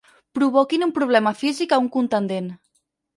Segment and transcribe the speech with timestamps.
[0.37, 2.49] Provoquin un problema físic a un contendent.